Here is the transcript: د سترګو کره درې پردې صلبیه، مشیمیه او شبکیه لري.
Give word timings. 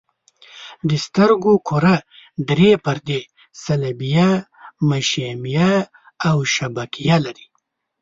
د 0.89 0.91
سترګو 1.05 1.53
کره 1.67 1.95
درې 2.49 2.71
پردې 2.85 3.21
صلبیه، 3.63 4.29
مشیمیه 4.89 5.71
او 6.29 6.37
شبکیه 6.55 7.17
لري. 7.25 7.47